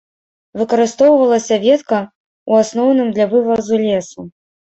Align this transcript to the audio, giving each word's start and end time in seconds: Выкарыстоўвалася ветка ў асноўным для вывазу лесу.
Выкарыстоўвалася 0.59 1.55
ветка 1.65 1.99
ў 1.99 2.51
асноўным 2.67 3.07
для 3.17 3.25
вывазу 3.35 3.75
лесу. 3.87 4.21